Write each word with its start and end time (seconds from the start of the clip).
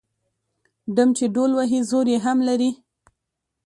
ـ 0.47 0.93
ډم 0.95 1.09
چې 1.17 1.25
ډول 1.35 1.51
وهي 1.57 1.79
زور 1.89 2.05
يې 2.13 2.19
هم 2.25 2.37
لري. 2.47 2.71